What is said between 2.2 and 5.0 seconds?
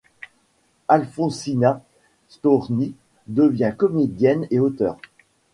Storni devient comédienne et auteur.